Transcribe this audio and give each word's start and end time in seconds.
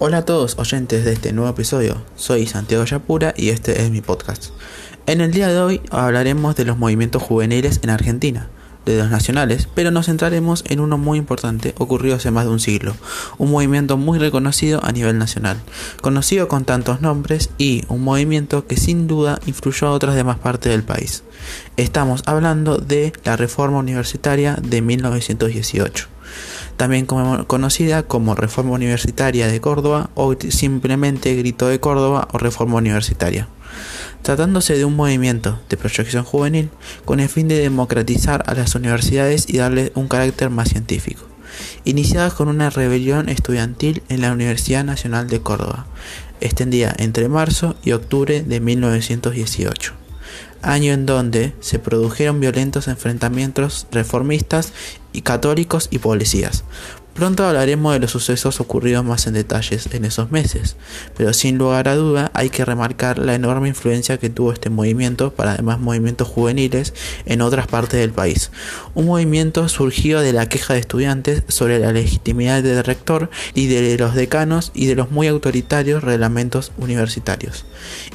Hola 0.00 0.18
a 0.18 0.24
todos 0.24 0.56
oyentes 0.58 1.04
de 1.04 1.12
este 1.12 1.32
nuevo 1.32 1.50
episodio, 1.50 2.00
soy 2.14 2.46
Santiago 2.46 2.84
Yapura 2.84 3.34
y 3.36 3.48
este 3.48 3.82
es 3.82 3.90
mi 3.90 4.00
podcast. 4.00 4.50
En 5.06 5.20
el 5.20 5.32
día 5.32 5.48
de 5.48 5.58
hoy 5.58 5.80
hablaremos 5.90 6.54
de 6.54 6.64
los 6.64 6.78
movimientos 6.78 7.20
juveniles 7.20 7.80
en 7.82 7.90
Argentina, 7.90 8.48
de 8.86 8.96
los 8.96 9.10
nacionales, 9.10 9.68
pero 9.74 9.90
nos 9.90 10.06
centraremos 10.06 10.62
en 10.68 10.78
uno 10.78 10.98
muy 10.98 11.18
importante 11.18 11.74
ocurrido 11.78 12.14
hace 12.14 12.30
más 12.30 12.44
de 12.44 12.52
un 12.52 12.60
siglo, 12.60 12.94
un 13.38 13.50
movimiento 13.50 13.96
muy 13.96 14.20
reconocido 14.20 14.78
a 14.84 14.92
nivel 14.92 15.18
nacional, 15.18 15.56
conocido 16.00 16.46
con 16.46 16.64
tantos 16.64 17.00
nombres 17.00 17.50
y 17.58 17.82
un 17.88 18.04
movimiento 18.04 18.68
que 18.68 18.76
sin 18.76 19.08
duda 19.08 19.40
influyó 19.46 19.88
a 19.88 19.92
otras 19.92 20.14
demás 20.14 20.38
partes 20.38 20.70
del 20.70 20.84
país. 20.84 21.24
Estamos 21.76 22.22
hablando 22.26 22.76
de 22.78 23.12
la 23.24 23.36
reforma 23.36 23.78
universitaria 23.78 24.54
de 24.62 24.80
1918 24.80 26.06
también 26.78 27.06
conocida 27.06 28.04
como 28.04 28.36
Reforma 28.36 28.72
Universitaria 28.72 29.48
de 29.48 29.60
Córdoba 29.60 30.10
o 30.14 30.34
simplemente 30.48 31.34
Grito 31.34 31.66
de 31.66 31.80
Córdoba 31.80 32.28
o 32.32 32.38
Reforma 32.38 32.76
Universitaria, 32.76 33.48
tratándose 34.22 34.78
de 34.78 34.84
un 34.84 34.94
movimiento 34.94 35.60
de 35.68 35.76
proyección 35.76 36.22
juvenil 36.22 36.70
con 37.04 37.18
el 37.18 37.28
fin 37.28 37.48
de 37.48 37.58
democratizar 37.58 38.44
a 38.46 38.54
las 38.54 38.76
universidades 38.76 39.46
y 39.48 39.58
darle 39.58 39.90
un 39.96 40.06
carácter 40.06 40.50
más 40.50 40.68
científico. 40.68 41.26
Iniciada 41.84 42.30
con 42.30 42.46
una 42.46 42.70
rebelión 42.70 43.28
estudiantil 43.28 44.04
en 44.08 44.20
la 44.20 44.30
Universidad 44.30 44.84
Nacional 44.84 45.26
de 45.28 45.40
Córdoba, 45.40 45.86
extendida 46.40 46.94
entre 46.96 47.28
marzo 47.28 47.74
y 47.82 47.90
octubre 47.90 48.42
de 48.42 48.60
1918 48.60 50.07
año 50.62 50.92
en 50.92 51.06
donde 51.06 51.52
se 51.60 51.78
produjeron 51.78 52.40
violentos 52.40 52.88
enfrentamientos 52.88 53.86
reformistas 53.92 54.72
y 55.12 55.22
católicos 55.22 55.88
y 55.90 55.98
policías, 55.98 56.64
Pronto 57.18 57.44
hablaremos 57.44 57.92
de 57.94 57.98
los 57.98 58.12
sucesos 58.12 58.60
ocurridos 58.60 59.04
más 59.04 59.26
en 59.26 59.34
detalles 59.34 59.88
en 59.92 60.04
esos 60.04 60.30
meses, 60.30 60.76
pero 61.16 61.32
sin 61.32 61.58
lugar 61.58 61.88
a 61.88 61.96
duda 61.96 62.30
hay 62.32 62.48
que 62.48 62.64
remarcar 62.64 63.18
la 63.18 63.34
enorme 63.34 63.66
influencia 63.66 64.18
que 64.18 64.30
tuvo 64.30 64.52
este 64.52 64.70
movimiento 64.70 65.34
para 65.34 65.56
demás 65.56 65.80
movimientos 65.80 66.28
juveniles 66.28 66.94
en 67.26 67.40
otras 67.42 67.66
partes 67.66 67.98
del 67.98 68.12
país. 68.12 68.52
Un 68.94 69.06
movimiento 69.06 69.68
surgido 69.68 70.20
de 70.20 70.32
la 70.32 70.48
queja 70.48 70.74
de 70.74 70.78
estudiantes 70.78 71.42
sobre 71.48 71.80
la 71.80 71.90
legitimidad 71.90 72.62
del 72.62 72.84
rector 72.84 73.30
y 73.52 73.66
de 73.66 73.98
los 73.98 74.14
decanos 74.14 74.70
y 74.72 74.86
de 74.86 74.94
los 74.94 75.10
muy 75.10 75.26
autoritarios 75.26 76.04
reglamentos 76.04 76.70
universitarios. 76.78 77.66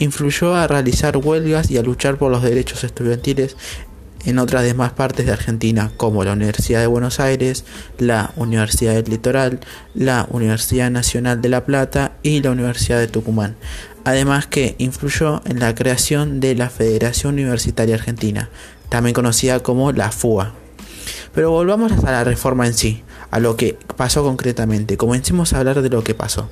Influyó 0.00 0.56
a 0.56 0.66
realizar 0.66 1.16
huelgas 1.18 1.70
y 1.70 1.78
a 1.78 1.84
luchar 1.84 2.18
por 2.18 2.32
los 2.32 2.42
derechos 2.42 2.82
estudiantiles 2.82 3.56
en 4.28 4.38
otras 4.38 4.62
demás 4.62 4.92
partes 4.92 5.24
de 5.24 5.32
Argentina, 5.32 5.90
como 5.96 6.22
la 6.22 6.34
Universidad 6.34 6.80
de 6.80 6.86
Buenos 6.86 7.18
Aires, 7.18 7.64
la 7.98 8.32
Universidad 8.36 8.92
del 8.92 9.06
Litoral, 9.06 9.58
la 9.94 10.26
Universidad 10.30 10.90
Nacional 10.90 11.40
de 11.40 11.48
La 11.48 11.64
Plata 11.64 12.12
y 12.22 12.42
la 12.42 12.50
Universidad 12.50 12.98
de 12.98 13.08
Tucumán. 13.08 13.56
Además 14.04 14.46
que 14.46 14.74
influyó 14.76 15.40
en 15.46 15.60
la 15.60 15.74
creación 15.74 16.40
de 16.40 16.54
la 16.54 16.68
Federación 16.68 17.34
Universitaria 17.34 17.94
Argentina, 17.94 18.50
también 18.90 19.14
conocida 19.14 19.60
como 19.60 19.92
la 19.92 20.12
FUA. 20.12 20.52
Pero 21.34 21.50
volvamos 21.50 21.92
a 22.04 22.12
la 22.12 22.24
reforma 22.24 22.66
en 22.66 22.74
sí 22.74 23.02
a 23.30 23.40
lo 23.40 23.56
que 23.56 23.78
pasó 23.96 24.22
concretamente. 24.22 24.96
Comencemos 24.96 25.52
a 25.52 25.58
hablar 25.58 25.82
de 25.82 25.90
lo 25.90 26.02
que 26.02 26.14
pasó. 26.14 26.50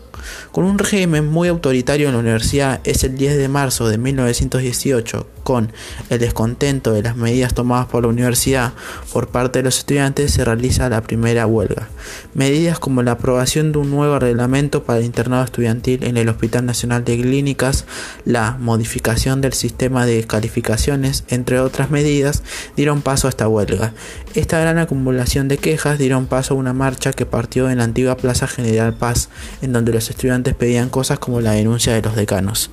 Con 0.53 0.65
un 0.65 0.79
régimen 0.79 1.27
muy 1.27 1.49
autoritario 1.49 2.09
en 2.09 2.15
la 2.15 2.21
universidad, 2.21 2.81
es 2.85 3.05
el 3.05 3.17
10 3.17 3.37
de 3.37 3.49
marzo 3.49 3.89
de 3.89 3.97
1918, 3.97 5.27
con 5.45 5.73
el 6.11 6.19
descontento 6.19 6.93
de 6.93 7.03
las 7.03 7.17
medidas 7.17 7.55
tomadas 7.55 7.87
por 7.87 8.03
la 8.03 8.09
universidad 8.09 8.73
por 9.13 9.29
parte 9.29 9.61
de 9.61 9.65
los 9.65 9.79
estudiantes, 9.79 10.33
se 10.33 10.45
realiza 10.45 10.89
la 10.89 11.03
primera 11.03 11.47
huelga. 11.47 11.89
Medidas 12.35 12.79
como 12.79 13.03
la 13.03 13.13
aprobación 13.13 13.73
de 13.73 13.79
un 13.79 13.91
nuevo 13.91 14.19
reglamento 14.19 14.83
para 14.83 14.99
el 14.99 15.05
internado 15.05 15.45
estudiantil 15.45 16.03
en 16.05 16.17
el 16.17 16.29
Hospital 16.29 16.67
Nacional 16.67 17.05
de 17.05 17.17
Clínicas, 17.17 17.85
la 18.25 18.57
modificación 18.59 19.41
del 19.41 19.53
sistema 19.53 20.05
de 20.05 20.25
calificaciones, 20.25 21.25
entre 21.29 21.61
otras 21.61 21.91
medidas, 21.91 22.43
dieron 22.77 23.03
paso 23.03 23.29
a 23.29 23.31
esta 23.31 23.49
huelga. 23.49 23.93
Esta 24.35 24.59
gran 24.59 24.76
acumulación 24.83 25.49
de 25.49 25.59
quejas 25.59 25.99
dieron 25.99 26.27
paso 26.27 26.55
a 26.55 26.57
una 26.57 26.73
marcha 26.73 27.13
que 27.13 27.27
partió 27.27 27.71
en 27.71 27.79
la 27.79 27.85
antigua 27.85 28.17
Plaza 28.17 28.47
General 28.47 28.95
Paz, 28.95 29.29
en 29.63 29.73
donde 29.73 29.93
los 29.93 30.11
estudiantes 30.11 30.55
pedían 30.55 30.89
cosas 30.89 31.19
como 31.19 31.41
la 31.41 31.53
denuncia 31.53 31.93
de 31.93 32.03
los 32.03 32.17
decanos. 32.17 32.71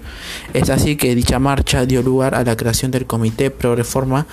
Es 0.54 0.70
así 0.70 0.96
que 0.96 1.16
dicha 1.16 1.40
marcha 1.40 1.86
dio 1.86 2.02
lugar 2.02 2.36
a 2.36 2.44
la 2.44 2.58
creación 2.58 2.92
del 2.92 3.06
Comité 3.06 3.52
Pro 3.52 3.76
Reforma, 3.76 4.28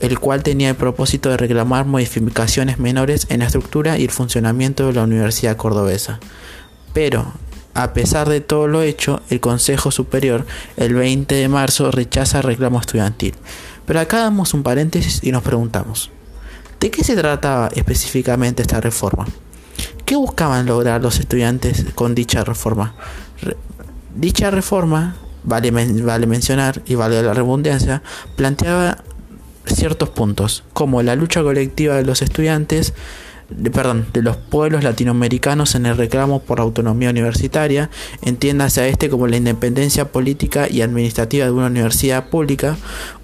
el 0.00 0.18
cual 0.18 0.42
tenía 0.42 0.70
el 0.70 0.76
propósito 0.76 1.30
de 1.30 1.36
reclamar 1.36 1.86
modificaciones 1.86 2.78
menores 2.78 3.26
en 3.30 3.40
la 3.40 3.46
estructura 3.46 3.98
y 3.98 4.04
el 4.04 4.10
funcionamiento 4.10 4.86
de 4.86 4.92
la 4.92 5.04
Universidad 5.04 5.56
Cordobesa. 5.56 6.20
Pero, 6.92 7.32
a 7.74 7.92
pesar 7.92 8.28
de 8.28 8.40
todo 8.40 8.68
lo 8.68 8.82
hecho, 8.82 9.22
el 9.30 9.40
Consejo 9.40 9.90
Superior 9.90 10.46
el 10.76 10.94
20 10.94 11.34
de 11.34 11.48
marzo 11.48 11.90
rechaza 11.90 12.38
el 12.38 12.44
reclamo 12.44 12.80
estudiantil. 12.80 13.34
Pero 13.86 14.00
acá 14.00 14.18
damos 14.18 14.54
un 14.54 14.62
paréntesis 14.62 15.20
y 15.22 15.32
nos 15.32 15.42
preguntamos, 15.42 16.10
¿De 16.84 16.90
qué 16.90 17.02
se 17.02 17.16
trataba 17.16 17.70
específicamente 17.74 18.60
esta 18.60 18.78
reforma? 18.78 19.24
¿Qué 20.04 20.16
buscaban 20.16 20.66
lograr 20.66 21.00
los 21.00 21.18
estudiantes 21.18 21.82
con 21.94 22.14
dicha 22.14 22.44
reforma? 22.44 22.94
dicha 24.14 24.50
reforma, 24.50 25.16
vale, 25.44 25.70
vale 25.70 26.26
mencionar 26.26 26.82
y 26.84 26.94
vale 26.94 27.22
la 27.22 27.32
redundancia, 27.32 28.02
planteaba 28.36 28.98
ciertos 29.64 30.10
puntos, 30.10 30.62
como 30.74 31.02
la 31.02 31.16
lucha 31.16 31.42
colectiva 31.42 31.94
de 31.94 32.04
los 32.04 32.20
estudiantes, 32.20 32.92
de, 33.50 33.70
perdón, 33.70 34.06
de 34.12 34.22
los 34.22 34.36
pueblos 34.36 34.84
latinoamericanos 34.84 35.74
en 35.74 35.86
el 35.86 35.96
reclamo 35.96 36.40
por 36.40 36.60
autonomía 36.60 37.10
universitaria, 37.10 37.90
entiéndase 38.22 38.80
a 38.80 38.88
este 38.88 39.08
como 39.08 39.26
la 39.26 39.36
independencia 39.36 40.10
política 40.12 40.68
y 40.68 40.82
administrativa 40.82 41.46
de 41.46 41.52
una 41.52 41.66
universidad 41.66 42.28
pública, 42.28 42.76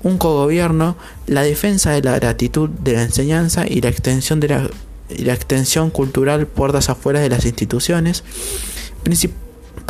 un 0.02 0.18
cogobierno, 0.18 0.96
la 1.26 1.42
defensa 1.42 1.92
de 1.92 2.02
la 2.02 2.18
gratitud 2.18 2.68
de 2.68 2.94
la 2.94 3.02
enseñanza 3.02 3.66
y 3.66 3.80
la 3.80 3.88
extensión 3.88 4.40
de 4.40 4.48
la, 4.48 4.70
la 5.18 5.34
extensión 5.34 5.90
cultural 5.90 6.46
puertas 6.46 6.90
afuera 6.90 7.20
de 7.20 7.28
las 7.28 7.44
instituciones, 7.44 8.24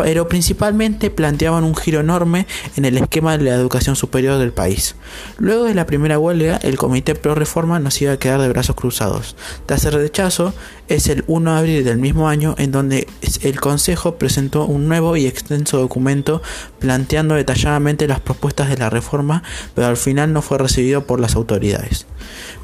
pero 0.03 0.28
principalmente 0.28 1.11
planteaban 1.11 1.62
un 1.62 1.77
giro 1.77 2.00
enorme 2.00 2.47
en 2.77 2.87
el 2.87 2.97
esquema 2.97 3.37
de 3.37 3.44
la 3.44 3.55
educación 3.55 3.97
superior 3.97 4.38
del 4.38 4.53
país. 4.53 4.97
Luego 5.38 5.65
de 5.65 5.75
la 5.75 5.84
primera 5.84 6.19
huelga, 6.19 6.56
el 6.62 6.78
Comité 6.78 7.15
Pro 7.15 7.34
Reforma 7.34 7.78
no 7.81 7.91
se 7.91 8.05
iba 8.05 8.15
a 8.15 8.19
quedar 8.19 8.41
de 8.41 8.49
brazos 8.49 8.77
cruzados. 8.77 9.37
Tras 9.66 9.84
el 9.84 9.93
rechazo, 9.93 10.55
es 10.88 11.09
el 11.09 11.25
1 11.27 11.53
de 11.53 11.59
abril 11.59 11.84
del 11.84 11.99
mismo 11.99 12.28
año 12.28 12.55
en 12.59 12.72
donde 12.72 13.06
el 13.43 13.61
Consejo 13.61 14.16
presentó 14.16 14.65
un 14.65 14.88
nuevo 14.88 15.16
y 15.16 15.27
extenso 15.27 15.78
documento 15.78 16.43
planteando 16.78 17.34
detalladamente 17.34 18.09
las 18.09 18.21
propuestas 18.21 18.69
de 18.69 18.78
la 18.78 18.91
reforma, 18.91 19.43
pero 19.75 19.87
al 19.87 19.97
final 19.97 20.32
no 20.32 20.43
fue 20.43 20.59
recibido 20.59 21.05
por 21.06 21.21
las 21.21 21.37
autoridades. 21.37 22.06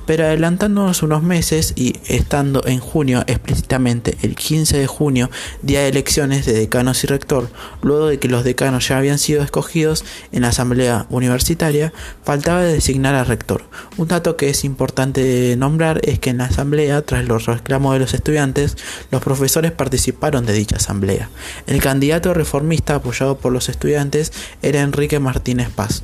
Pero 0.07 0.25
adelantándonos 0.25 1.03
unos 1.03 1.23
meses 1.23 1.73
y 1.77 1.95
estando 2.07 2.65
en 2.67 2.79
junio 2.79 3.25
explícitamente 3.27 4.17
el 4.23 4.37
15 4.37 4.79
de 4.79 4.87
junio, 4.87 5.31
día 5.63 5.81
de 5.81 5.89
elecciones 5.89 6.47
de 6.47 6.53
decanos 6.53 7.03
y 7.05 7.07
rector, 7.07 7.51
luego 7.83 8.07
de 8.07 8.19
que 8.19 8.29
los 8.29 8.45
decanos 8.45 8.89
ya 8.89 8.99
habían 8.99 9.19
sido 9.19 9.43
escogidos 9.43 10.05
en 10.33 10.43
la 10.43 10.49
asamblea 10.49 11.07
universitaria, 11.11 11.93
faltaba 12.25 12.63
designar 12.63 13.15
al 13.15 13.27
rector. 13.27 13.65
Un 13.97 14.09
dato 14.09 14.37
que 14.37 14.51
es 14.51 14.65
importante 14.65 15.55
nombrar 15.57 16.01
es 16.05 16.19
que 16.19 16.31
en 16.31 16.39
la 16.39 16.45
asamblea, 16.45 17.03
tras 17.03 17.27
los 17.27 17.47
reclamos 17.47 17.95
de 17.95 18.01
los 18.01 18.15
estudiantes, 18.15 18.77
los 19.11 19.23
profesores 19.23 19.73
participaron 19.73 20.47
de 20.47 20.53
dicha 20.53 20.77
asamblea. 20.77 21.31
El 21.67 21.81
candidato 21.81 22.33
reformista 22.33 22.95
apoyado 22.95 23.39
por 23.39 23.53
los 23.53 23.69
estudiantes 23.69 24.33
era 24.63 24.83
Enrique 24.83 25.19
Martínez 25.19 25.69
Paz 25.71 26.03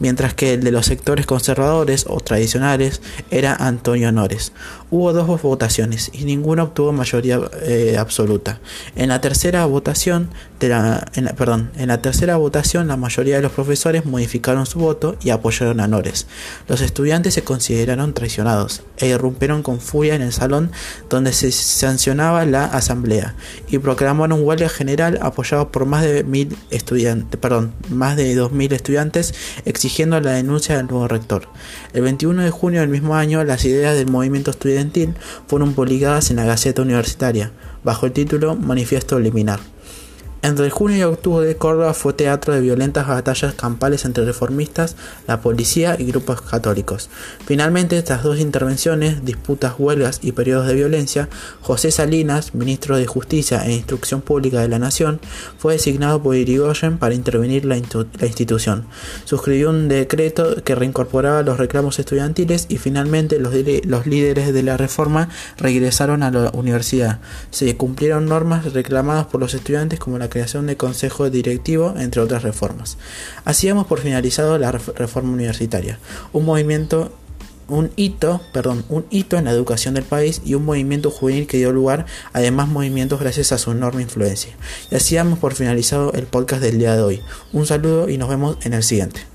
mientras 0.00 0.34
que 0.34 0.54
el 0.54 0.62
de 0.62 0.72
los 0.72 0.86
sectores 0.86 1.26
conservadores 1.26 2.06
o 2.08 2.20
tradicionales 2.20 3.00
era 3.30 3.54
Antonio 3.54 4.08
Honores. 4.08 4.52
Hubo 4.90 5.12
dos 5.12 5.42
votaciones 5.42 6.10
y 6.12 6.24
ninguno 6.24 6.64
obtuvo 6.64 6.92
mayoría 6.92 7.40
eh, 7.62 7.96
absoluta. 7.98 8.60
En 8.96 9.08
la 9.08 9.20
tercera 9.20 9.64
votación, 9.66 10.30
la, 10.60 11.06
perdón, 11.36 11.70
en 11.76 11.88
la 11.88 12.00
tercera 12.00 12.36
votación 12.36 12.88
la 12.88 12.96
mayoría 12.96 13.36
de 13.36 13.42
los 13.42 13.52
profesores 13.52 14.06
modificaron 14.06 14.66
su 14.66 14.78
voto 14.78 15.16
y 15.22 15.30
apoyaron 15.30 15.80
a 15.80 15.84
Honores. 15.84 16.26
Los 16.68 16.80
estudiantes 16.80 17.34
se 17.34 17.44
consideraron 17.44 18.14
traicionados 18.14 18.82
e 18.96 19.08
irrumpieron 19.08 19.62
con 19.62 19.80
furia 19.80 20.14
en 20.14 20.22
el 20.22 20.32
salón 20.32 20.72
donde 21.10 21.32
se 21.32 21.52
sancionaba 21.52 22.44
la 22.46 22.64
asamblea 22.64 23.34
y 23.68 23.78
proclamaron 23.78 24.42
huelga 24.42 24.68
general 24.68 25.18
apoyado 25.22 25.70
por 25.70 25.86
más 25.86 26.02
de 26.04 26.24
mil 26.24 26.56
estudiantes, 26.70 27.38
perdón, 27.38 27.74
más 27.90 28.16
de 28.16 28.34
dos 28.34 28.52
mil 28.52 28.72
estudiantes 28.72 29.34
exigiendo 29.64 30.20
la 30.20 30.32
denuncia 30.32 30.76
del 30.76 30.86
nuevo 30.86 31.08
rector. 31.08 31.48
El 31.92 32.02
21 32.02 32.42
de 32.42 32.50
junio 32.50 32.80
del 32.80 32.90
mismo 32.90 33.16
año, 33.16 33.44
las 33.44 33.64
ideas 33.64 33.96
del 33.96 34.10
movimiento 34.10 34.50
estudiantil 34.50 35.14
fueron 35.46 35.74
publicadas 35.74 36.30
en 36.30 36.36
la 36.36 36.44
Gaceta 36.44 36.82
Universitaria, 36.82 37.52
bajo 37.82 38.06
el 38.06 38.12
título 38.12 38.56
Manifiesto 38.56 39.18
Liminar. 39.18 39.60
Entre 40.44 40.68
junio 40.68 40.98
y 40.98 41.02
octubre, 41.04 41.56
Córdoba 41.56 41.94
fue 41.94 42.12
teatro 42.12 42.52
de 42.52 42.60
violentas 42.60 43.08
batallas 43.08 43.54
campales 43.54 44.04
entre 44.04 44.26
reformistas, 44.26 44.94
la 45.26 45.40
policía 45.40 45.96
y 45.98 46.04
grupos 46.04 46.42
católicos. 46.42 47.08
Finalmente, 47.46 48.02
tras 48.02 48.22
dos 48.22 48.38
intervenciones, 48.38 49.24
disputas, 49.24 49.76
huelgas 49.78 50.18
y 50.20 50.32
periodos 50.32 50.66
de 50.66 50.74
violencia, 50.74 51.30
José 51.62 51.90
Salinas, 51.90 52.54
ministro 52.54 52.98
de 52.98 53.06
Justicia 53.06 53.64
e 53.64 53.72
Instrucción 53.72 54.20
Pública 54.20 54.60
de 54.60 54.68
la 54.68 54.78
Nación, 54.78 55.18
fue 55.56 55.72
designado 55.72 56.22
por 56.22 56.36
Irigoyen 56.36 56.98
para 56.98 57.14
intervenir 57.14 57.64
la, 57.64 57.76
la 57.76 58.26
institución. 58.26 58.84
Suscribió 59.24 59.70
un 59.70 59.88
decreto 59.88 60.62
que 60.62 60.74
reincorporaba 60.74 61.42
los 61.42 61.56
reclamos 61.56 61.98
estudiantiles 61.98 62.66
y 62.68 62.76
finalmente 62.76 63.38
los, 63.38 63.54
los 63.86 64.06
líderes 64.06 64.52
de 64.52 64.62
la 64.62 64.76
reforma 64.76 65.30
regresaron 65.56 66.22
a 66.22 66.30
la 66.30 66.50
universidad. 66.50 67.20
Se 67.50 67.74
cumplieron 67.78 68.26
normas 68.26 68.74
reclamadas 68.74 69.24
por 69.24 69.40
los 69.40 69.54
estudiantes 69.54 69.98
como 69.98 70.18
la 70.18 70.33
creación 70.34 70.66
de 70.66 70.76
consejo 70.76 71.30
directivo, 71.30 71.94
entre 71.96 72.20
otras 72.20 72.42
reformas. 72.42 72.98
Así 73.44 73.68
hemos 73.68 73.86
por 73.86 74.00
finalizado 74.00 74.58
la 74.58 74.72
reforma 74.72 75.32
universitaria, 75.32 75.98
un 76.32 76.44
movimiento 76.44 77.12
un 77.66 77.90
hito, 77.96 78.42
perdón, 78.52 78.84
un 78.90 79.06
hito 79.08 79.38
en 79.38 79.46
la 79.46 79.52
educación 79.52 79.94
del 79.94 80.04
país 80.04 80.42
y 80.44 80.52
un 80.52 80.66
movimiento 80.66 81.10
juvenil 81.10 81.46
que 81.46 81.56
dio 81.56 81.72
lugar 81.72 82.04
a 82.34 82.40
demás 82.40 82.68
movimientos 82.68 83.20
gracias 83.20 83.52
a 83.52 83.58
su 83.58 83.70
enorme 83.70 84.02
influencia. 84.02 84.52
Y 84.90 84.96
así 84.96 85.16
hemos 85.16 85.38
por 85.38 85.54
finalizado 85.54 86.12
el 86.12 86.26
podcast 86.26 86.60
del 86.60 86.78
día 86.78 86.94
de 86.94 87.02
hoy. 87.02 87.22
Un 87.54 87.64
saludo 87.64 88.10
y 88.10 88.18
nos 88.18 88.28
vemos 88.28 88.58
en 88.64 88.74
el 88.74 88.82
siguiente. 88.82 89.33